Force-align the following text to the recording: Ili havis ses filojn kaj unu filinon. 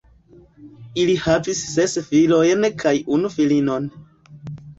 Ili 1.01 1.13
havis 1.25 1.61
ses 1.73 1.93
filojn 2.07 2.67
kaj 2.85 2.95
unu 3.19 3.33
filinon. 3.37 3.87